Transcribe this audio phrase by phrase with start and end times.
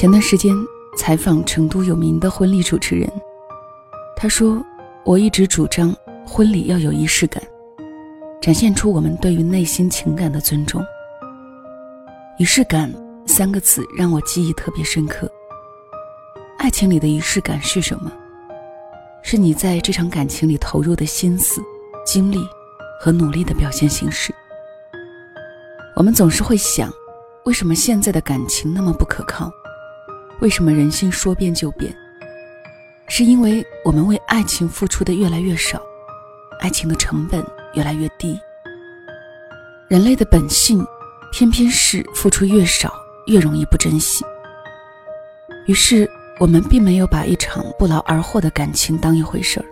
[0.00, 0.56] 前段时间
[0.96, 3.06] 采访成都有名的婚礼主持人，
[4.16, 4.64] 他说
[5.04, 5.94] ：“我一直主张
[6.26, 7.42] 婚礼要有仪式感，
[8.40, 10.82] 展现出我们对于内心情感的尊重。”
[12.40, 12.90] 仪式感
[13.26, 15.30] 三个字让我记忆特别深刻。
[16.56, 18.10] 爱情里的仪式感是什么？
[19.20, 21.60] 是你在这场感情里投入的心思、
[22.06, 22.38] 精力
[22.98, 24.34] 和努力的表现形式。
[25.94, 26.90] 我们总是会想，
[27.44, 29.52] 为什么现在的感情那么不可靠？
[30.40, 31.94] 为什么人性说变就变？
[33.08, 35.80] 是因为我们为爱情付出的越来越少，
[36.60, 37.44] 爱情的成本
[37.74, 38.38] 越来越低。
[39.88, 40.86] 人类的本性，
[41.32, 42.92] 偏偏是付出越少
[43.26, 44.24] 越容易不珍惜。
[45.66, 46.08] 于是，
[46.38, 49.66] 我们并没有把一场不劳而获的感情当一回事儿。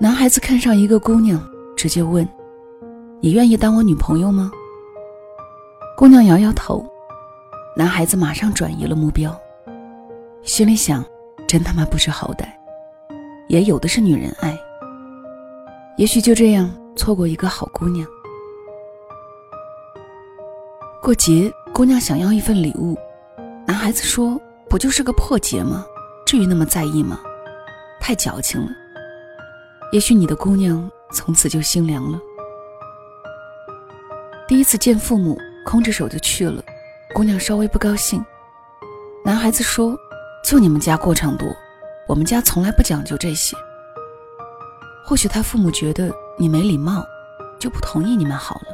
[0.00, 1.40] 男孩子看上一个姑娘，
[1.76, 2.28] 直接问
[3.22, 4.50] ：“你愿意当我女朋友吗？”
[5.96, 6.84] 姑娘摇摇头。
[7.76, 9.36] 男孩子马上转移了目标，
[10.44, 11.04] 心里想：
[11.44, 12.46] 真他妈不识好歹，
[13.48, 14.56] 也有的是女人爱。
[15.96, 18.06] 也许就这样错过一个好姑娘。
[21.02, 22.96] 过节，姑娘想要一份礼物，
[23.66, 25.84] 男孩子说：“不就是个破节吗？
[26.24, 27.20] 至于那么在意吗？
[28.00, 28.68] 太矫情了。”
[29.90, 32.20] 也许你的姑娘从此就心凉了。
[34.46, 35.36] 第一次见父母，
[35.66, 36.62] 空着手就去了。
[37.14, 38.22] 姑娘稍微不高兴，
[39.24, 39.96] 男孩子说
[40.44, 41.46] ：“就你们家过场多，
[42.08, 43.56] 我们家从来不讲究这些。
[45.04, 47.06] 或许他父母觉得你没礼貌，
[47.56, 48.66] 就不同意你们好了。”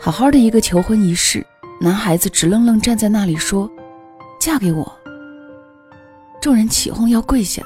[0.00, 1.46] 好好的一个求婚仪式，
[1.78, 3.70] 男孩子直愣愣站在那里说
[4.40, 4.90] ：“嫁给我。”
[6.40, 7.62] 众人起哄要跪下，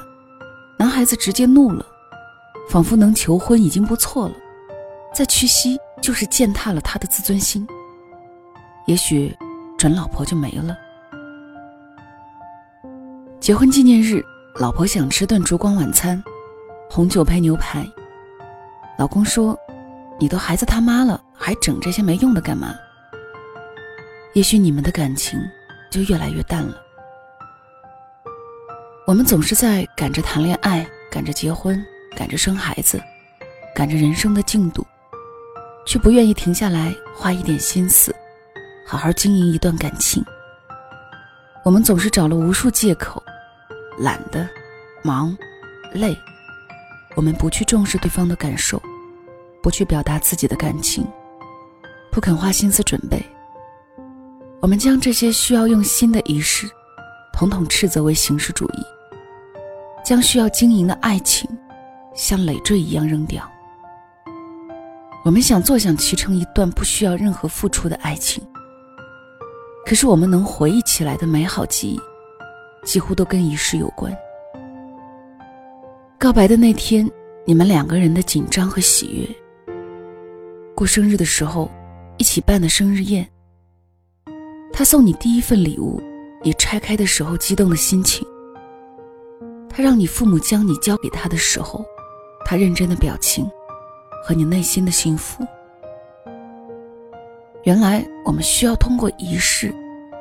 [0.77, 1.85] 男孩子直接怒了，
[2.69, 4.35] 仿佛能求婚已经不错了，
[5.15, 7.65] 再屈膝就是践踏了他的自尊心。
[8.89, 9.31] 也许，
[9.77, 10.75] 准老婆就没了。
[13.39, 14.19] 结婚纪念日，
[14.55, 16.23] 老婆想吃顿烛光晚餐，
[16.89, 17.87] 红酒配牛排。
[18.97, 19.55] 老公说
[20.19, 22.73] ：“你都孩子他妈了，还整这些没用的干嘛？”
[24.33, 25.39] 也许你们的感情
[25.91, 26.75] 就越来越淡了。
[29.05, 31.79] 我们总是在赶着谈恋爱，赶着结婚，
[32.15, 32.99] 赶着生孩子，
[33.75, 34.83] 赶着人生的进度，
[35.85, 38.15] 却不愿意停下来花一点心思。
[38.89, 40.25] 好好经营一段感情。
[41.63, 43.21] 我们总是找了无数借口，
[43.99, 44.49] 懒得、
[45.03, 45.37] 忙、
[45.93, 46.17] 累。
[47.15, 48.81] 我们不去重视对方的感受，
[49.61, 51.05] 不去表达自己的感情，
[52.11, 53.23] 不肯花心思准备。
[54.59, 56.67] 我们将这些需要用心的仪式，
[57.31, 58.83] 统统斥责为形式主义，
[60.03, 61.47] 将需要经营的爱情，
[62.15, 63.47] 像累赘一样扔掉。
[65.23, 68.43] 我们想坐享其成一段不需要任何付出的爱情。
[69.89, 71.99] 可是我们能回忆起来的美好记忆，
[72.85, 74.15] 几乎都跟仪式有关。
[76.19, 77.09] 告白的那天，
[77.43, 79.73] 你们两个人的紧张和喜悦；
[80.75, 81.71] 过生日的时候，
[82.19, 83.25] 一起办的生日宴；
[84.71, 85.99] 他送你第一份礼物，
[86.43, 88.23] 你拆开的时候激动的心情；
[89.67, 91.83] 他让你父母将你交给他的时候，
[92.45, 93.43] 他认真的表情，
[94.23, 95.43] 和你内心的幸福。
[97.63, 99.73] 原来我们需要通过仪式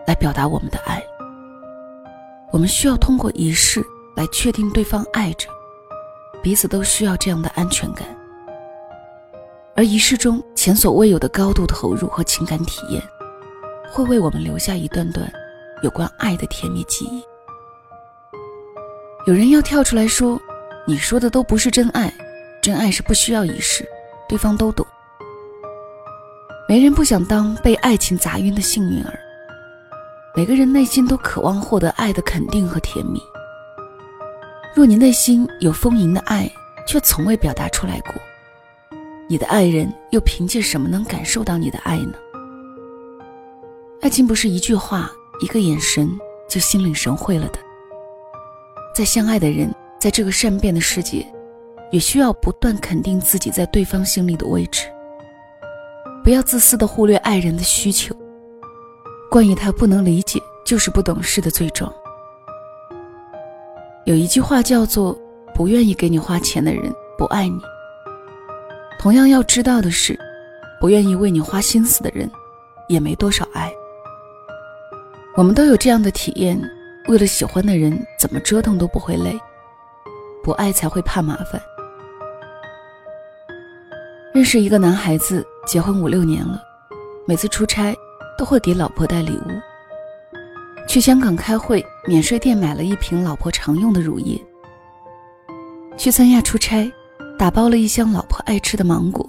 [0.06, 1.02] 来表达我们的爱。
[2.50, 3.84] 我们需要通过仪式
[4.16, 5.48] 来确定对方爱着，
[6.42, 8.06] 彼此都需要这样的安全感。
[9.76, 13.00] 而仪式中前所未有的高度投入和情感体验，
[13.92, 15.30] 会为我们留下一段段
[15.82, 17.22] 有关爱的甜蜜记忆。
[19.26, 20.40] 有人要跳出来说
[20.84, 22.12] ：“你说的都不是真爱，
[22.60, 23.86] 真爱是不需要仪式，
[24.28, 24.84] 对方都懂。”
[26.68, 29.18] 没人不想当被爱情砸晕的幸运儿。
[30.36, 33.18] 每个人内心都渴望获得爱的肯定和甜蜜。
[34.74, 36.46] 若你内心有丰盈的爱，
[36.86, 38.12] 却从未表达出来过，
[39.26, 42.12] 你的爱人又凭借什么能感受到你的爱呢？
[44.02, 45.10] 爱情不是一句话、
[45.40, 46.06] 一个眼神
[46.50, 47.58] 就心领神会了的。
[48.94, 51.26] 再相爱的人，在这个善变的世界，
[51.90, 54.82] 也需要不断肯定自己在对方心里的位置。
[56.28, 58.14] 不要自私的忽略爱人的需求。
[59.30, 61.90] 关于他不能理解，就是不懂事的罪状。
[64.04, 65.18] 有一句话叫做
[65.56, 67.58] “不愿意给你花钱的人不爱你”。
[69.00, 70.20] 同样要知道的是，
[70.78, 72.30] 不愿意为你花心思的人，
[72.88, 73.72] 也没多少爱。
[75.34, 76.60] 我们都有这样的体验：
[77.08, 79.32] 为了喜欢的人，怎么折腾都不会累；
[80.44, 81.58] 不爱才会怕麻烦。
[84.34, 85.42] 认识一个男孩子。
[85.68, 86.62] 结婚五六年了，
[87.26, 87.94] 每次出差
[88.38, 89.50] 都会给老婆带礼物，
[90.88, 94.42] 去香港开会，免税店买了一瓶老婆常用的乳液。
[95.98, 96.90] 去三亚出差，
[97.38, 99.28] 打包了一箱老婆爱吃的芒果。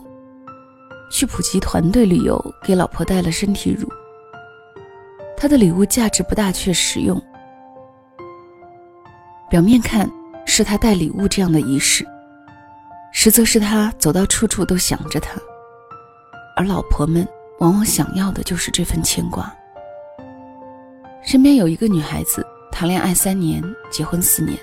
[1.11, 3.89] 去普吉团队旅游，给老婆带了身体乳。
[5.35, 7.21] 他的礼物价值不大，却实用。
[9.49, 10.09] 表面看
[10.45, 12.07] 是他带礼物这样的仪式，
[13.11, 15.37] 实则是他走到处处都想着他。
[16.59, 17.25] 而老婆们
[17.59, 19.49] 往往想要的就是这份牵挂。
[21.23, 24.59] 身边有一个女孩子，谈恋爱三年，结婚四年。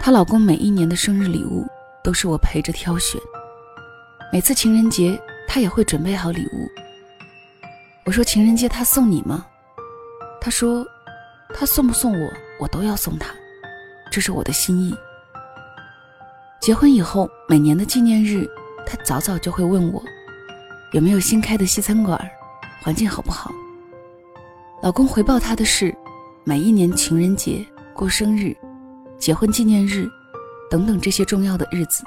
[0.00, 1.64] 她老公每一年的生日礼物
[2.02, 3.20] 都是我陪着挑选。
[4.32, 5.16] 每次情人节，
[5.46, 6.68] 她也会准备好礼物。
[8.04, 9.46] 我说情人节他送你吗？
[10.40, 10.84] 她说，
[11.54, 13.32] 他送不送我，我都要送他，
[14.10, 14.92] 这是我的心意。
[16.60, 18.44] 结婚以后，每年的纪念日，
[18.84, 20.02] 她早早就会问我。
[20.92, 22.18] 有没有新开的西餐馆？
[22.82, 23.50] 环境好不好？
[24.82, 25.94] 老公回报她的是，
[26.44, 27.64] 每一年情人节、
[27.94, 28.54] 过生日、
[29.18, 30.06] 结婚纪念日
[30.70, 32.04] 等等这些重要的日子，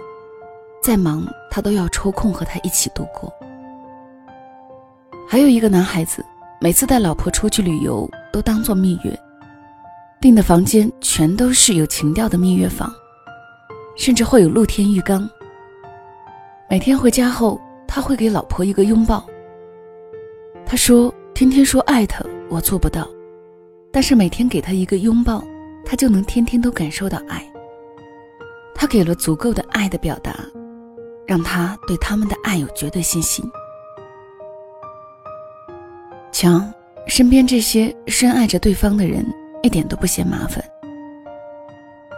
[0.81, 3.33] 再忙他都要抽空和她一起度过。
[5.27, 6.23] 还有一个男孩子，
[6.61, 9.19] 每次带老婆出去旅游都当做蜜月，
[10.21, 12.93] 订的房间全都是有情调的蜜月房，
[13.97, 15.27] 甚至会有露天浴缸。
[16.69, 17.59] 每天回家后。
[17.87, 19.25] 他会给老婆一个拥抱。
[20.65, 23.07] 他说：“天天说爱他，我做不到，
[23.91, 25.41] 但是每天给他一个拥抱，
[25.85, 27.41] 他就能天天都感受到爱。
[28.75, 30.35] 他给了足够的爱的表达，
[31.25, 33.43] 让他对他们的爱有绝对信心。
[36.33, 36.61] 瞧，
[37.07, 39.25] 身边这些深爱着对方的人
[39.63, 40.63] 一点都不嫌麻烦。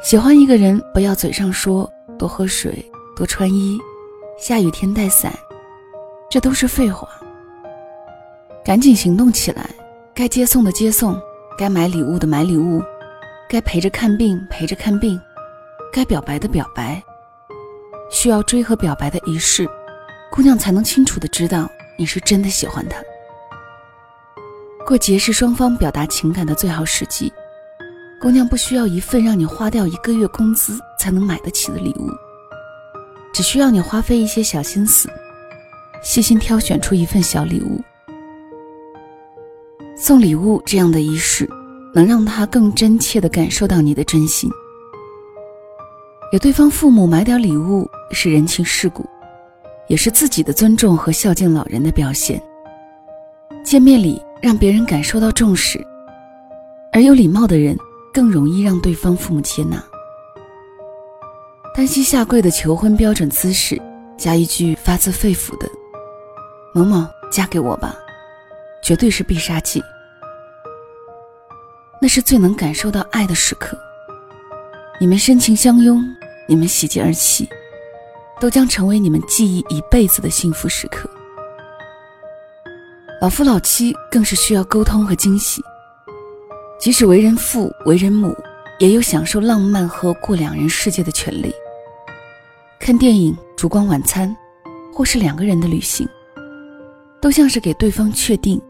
[0.01, 1.87] 喜欢一个人，不要嘴上说
[2.17, 2.83] 多喝水、
[3.15, 3.77] 多穿衣，
[4.39, 5.31] 下雨天带伞。”
[6.29, 7.09] 这都是废话，
[8.63, 9.67] 赶紧行动起来！
[10.13, 11.19] 该接送的接送，
[11.57, 12.83] 该买礼物的买礼物，
[13.49, 15.19] 该陪着看病陪着看病，
[15.91, 17.01] 该表白的表白。
[18.11, 19.67] 需要追和表白的仪式，
[20.31, 21.67] 姑娘才能清楚的知道
[21.97, 22.97] 你是真的喜欢他。
[24.85, 27.33] 过节是双方表达情感的最好时机，
[28.21, 32.07] 姑娘不需要一份让你花掉一个月工资才能买得起的礼物，
[33.33, 35.09] 只需要你花费一些小心思。
[36.01, 37.81] 细心挑选出一份小礼物，
[39.95, 41.47] 送礼物这样的仪式，
[41.93, 44.49] 能让他更真切地感受到你的真心。
[46.31, 49.05] 给对方父母买点礼物是人情世故，
[49.87, 52.41] 也是自己的尊重和孝敬老人的表现。
[53.63, 55.85] 见面礼让别人感受到重视，
[56.93, 57.77] 而有礼貌的人
[58.13, 59.83] 更容易让对方父母接纳。
[61.75, 63.79] 单膝下跪的求婚标准姿势，
[64.17, 65.69] 加一句发自肺腑的。
[66.73, 67.95] 某某，嫁给我吧，
[68.81, 69.83] 绝对是必杀技。
[72.01, 73.77] 那是最能感受到爱的时刻。
[74.99, 76.03] 你们深情相拥，
[76.47, 77.49] 你们喜极而泣，
[78.39, 81.09] 都将成为你们记忆一辈子的幸福时刻。
[83.19, 85.61] 老夫老妻更是需要沟通和惊喜。
[86.79, 88.33] 即使为人父、为人母，
[88.77, 91.53] 也有享受浪漫和过两人世界的权利。
[92.79, 94.33] 看电影、烛光晚餐，
[94.93, 96.07] 或是两个人的旅行。
[97.21, 98.61] 都像是给对方确定，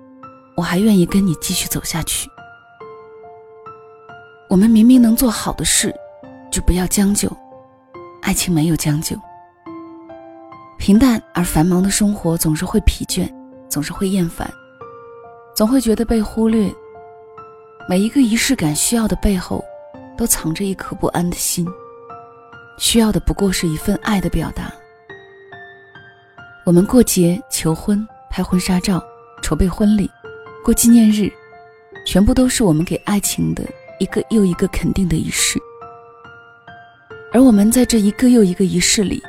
[0.55, 2.29] 我还愿意跟你继续走下去。
[4.49, 5.93] 我们明明能做好的事，
[6.51, 7.31] 就不要将就。
[8.21, 9.15] 爱情没有将就。
[10.77, 13.31] 平淡而繁忙的生活总是会疲倦，
[13.69, 14.51] 总是会厌烦，
[15.55, 16.73] 总会觉得被忽略。
[17.87, 19.63] 每一个仪式感需要的背后，
[20.17, 21.67] 都藏着一颗不安的心。
[22.77, 24.73] 需要的不过是一份爱的表达。
[26.65, 28.07] 我们过节求婚。
[28.29, 29.03] 拍婚纱照，
[29.41, 30.09] 筹备婚礼，
[30.63, 31.31] 过纪念日，
[32.05, 33.63] 全部都是我们给爱情的
[33.99, 35.59] 一个又一个肯定的仪式。
[37.31, 39.21] 而我们在这一个又一个仪式里，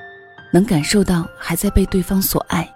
[0.52, 2.69] 能感受到还在被对方所爱。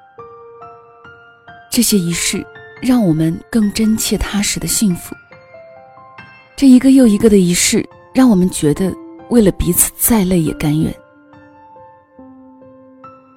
[1.71, 2.45] 这些仪式
[2.83, 5.15] 让我们更真切踏实的幸福。
[6.57, 8.93] 这一个又一个的仪式，让我们觉得
[9.31, 10.95] 为了彼此再累也甘愿。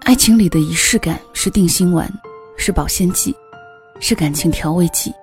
[0.01, 2.11] 爱情里的仪式感是定心丸。
[2.57, 3.33] 是保鲜剂，
[3.99, 5.13] 是感情调味剂，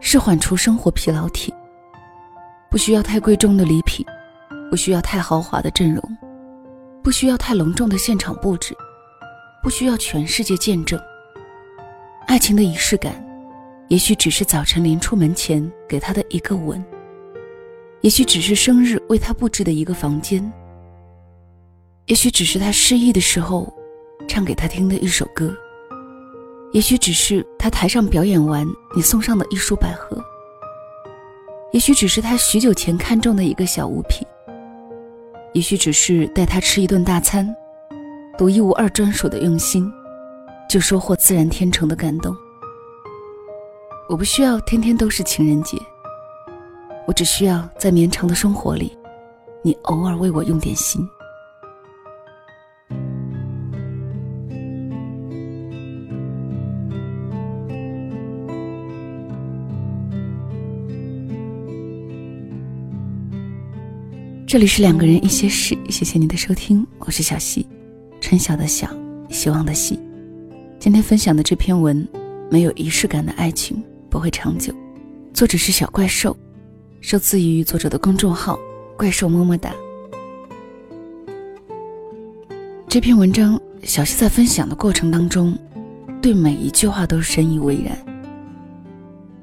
[0.00, 1.54] 是缓除生活疲劳体。
[2.68, 4.04] 不需要太贵重的礼品，
[4.70, 6.02] 不需要太豪华的阵容，
[7.02, 8.76] 不需要太隆重的现场布置，
[9.62, 11.00] 不需要全世界见证。
[12.26, 13.24] 爱情的仪式感，
[13.88, 16.84] 也许只是早晨临出门前给他的一个吻，
[18.00, 20.52] 也许只是生日为他布置的一个房间，
[22.06, 23.72] 也许只是他失意的时候
[24.28, 25.56] 唱给他听的一首歌。
[26.76, 30.14] 也许只是他台上表演完，你送上的一束百合；
[31.72, 34.28] 也许只是他许久前看中的一个小物品，
[35.54, 37.48] 也许只是带他吃一顿大餐，
[38.36, 39.90] 独一无二专属的用心，
[40.68, 42.36] 就收获自然天成的感动。
[44.10, 45.78] 我不需要天天都是情人节，
[47.06, 48.94] 我只需要在绵长的生活里，
[49.62, 51.08] 你偶尔为我用点心。
[64.56, 67.66] 这里是两个人一些事，谢谢你的收听，我是小溪，
[68.22, 68.88] 春晓的晓，
[69.28, 70.00] 希望的希。
[70.78, 72.08] 今天分享的这篇文，
[72.50, 74.72] 没有仪式感的爱情不会长久。
[75.34, 76.34] 作者是小怪兽，
[77.02, 78.58] 受自于作者的公众号
[78.96, 79.74] “怪兽么么哒”。
[82.88, 85.54] 这篇文章，小溪在分享的过程当中，
[86.22, 87.94] 对每一句话都深以为然。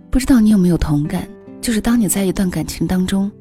[0.10, 1.30] 不知道你有没有同感？
[1.62, 3.32] 就是当你在一段感情当中，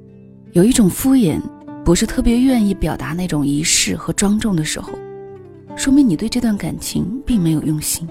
[0.52, 1.40] 有一种敷衍。
[1.84, 4.92] 不是特别愿意表达那种仪式和庄重的时候，
[5.76, 8.08] 说明你对这段感情并没有用心，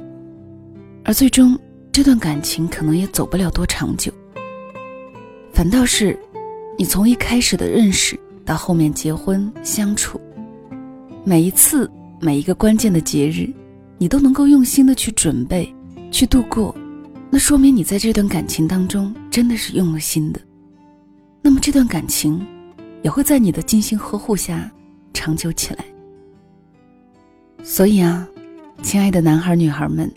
[1.05, 1.57] 而最终
[1.89, 4.11] 这段感情可能也走不了多长久。
[5.53, 6.17] 反倒是，
[6.77, 10.19] 你从一开始的认识到后面结婚相处，
[11.23, 13.49] 每一次每一个关键的节日，
[13.97, 15.73] 你都能够用心的去准备，
[16.11, 16.75] 去度过，
[17.29, 20.41] 那说明你在这段感情当中真的是用了心的。
[21.41, 22.45] 那么这段感情。
[23.01, 24.71] 也会在你的精心呵护下
[25.13, 25.85] 长久起来。
[27.63, 28.27] 所以啊，
[28.81, 30.11] 亲爱的男孩女孩们，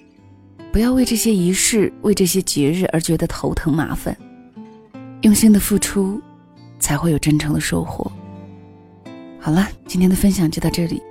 [0.72, 4.16] 不要为这些仪式、为这些节日而觉得头疼麻烦。
[5.22, 6.20] 用心的付出，
[6.78, 8.10] 才会有真诚的收获。
[9.40, 11.02] 好了，今天的分享就到这里。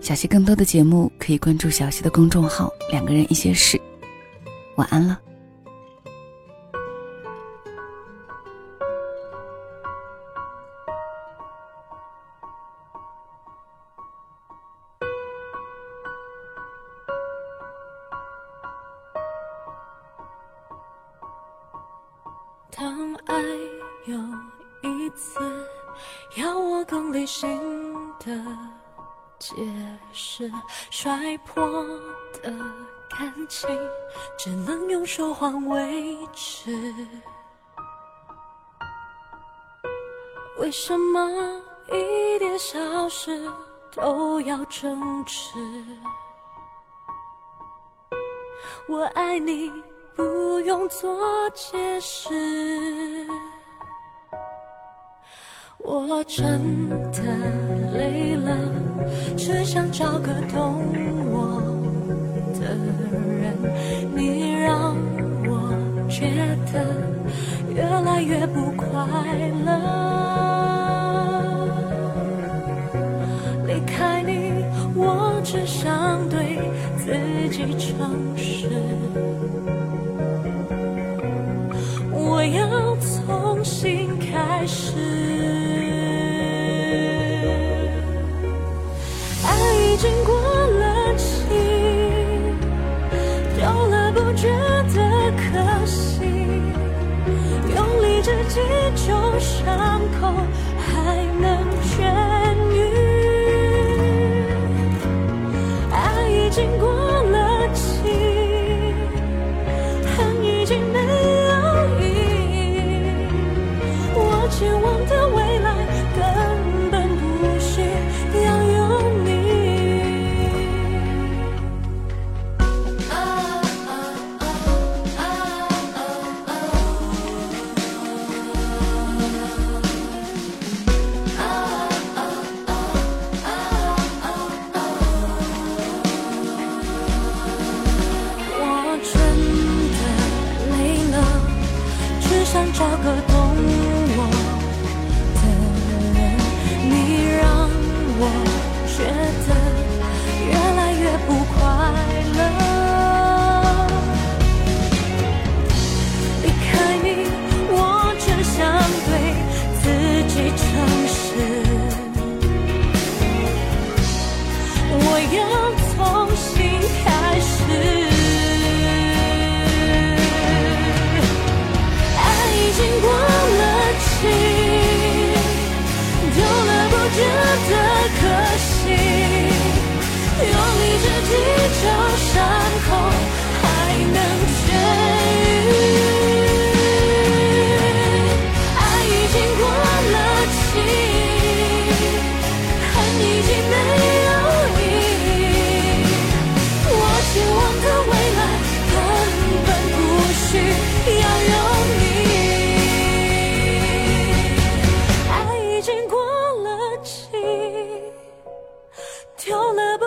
[0.00, 3.80] 小溪更多的节目可以关注小溪的公众号“两个人一些事”。
[4.76, 5.18] 晚安了。
[25.14, 25.40] 次
[26.36, 28.26] 要我更理性的
[29.38, 29.54] 解
[30.12, 30.50] 释，
[30.90, 31.64] 摔破
[32.42, 32.50] 的
[33.10, 33.68] 感情
[34.38, 36.94] 只能用说谎维持。
[40.58, 43.50] 为什么一点小事
[43.90, 45.58] 都要争执？
[48.88, 49.72] 我爱你。
[50.14, 52.28] 不用做解释，
[55.94, 57.20] 我真的
[57.92, 58.56] 累了，
[59.36, 60.82] 只想找个懂
[61.30, 61.60] 我
[62.54, 62.60] 的
[63.36, 63.52] 人。
[64.14, 64.96] 你让
[65.44, 65.70] 我
[66.08, 66.24] 觉
[66.72, 66.82] 得
[67.74, 68.88] 越来越不快
[69.66, 69.68] 乐，
[73.66, 74.64] 离开你，
[74.96, 76.58] 我只想对
[76.96, 77.12] 自
[77.54, 78.70] 己诚实。
[90.02, 90.31] 经过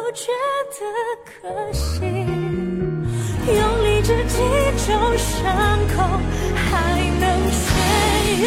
[0.07, 0.27] 我觉
[0.69, 0.85] 得
[1.25, 2.00] 可惜，
[3.47, 4.38] 用力之际
[4.85, 5.41] 就伤
[5.95, 5.95] 口
[6.53, 6.69] 还
[7.19, 7.57] 能痊
[8.38, 8.45] 愈。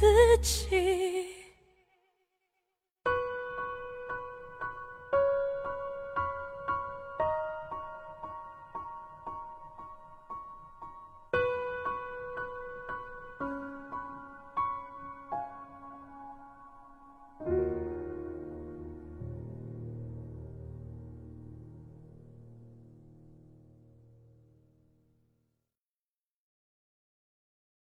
[0.00, 0.04] 自
[0.42, 1.13] 己。